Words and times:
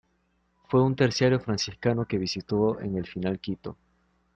Fue 0.67 0.81
un 0.81 0.95
Terciario 0.95 1.39
Franciscano 1.39 2.07
que 2.07 2.17
visitó 2.17 2.79
en 2.79 2.97
el 2.97 3.05
final 3.05 3.39
Quito. 3.39 3.77